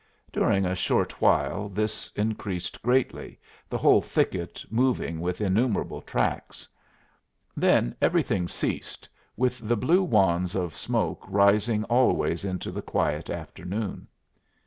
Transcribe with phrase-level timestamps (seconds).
[0.33, 6.67] During a short while this increased greatly, the whole thicket moving with innumerable tracks.
[7.55, 14.07] Then everything ceased, with the blue wands of smoke rising always into the quiet afternoon.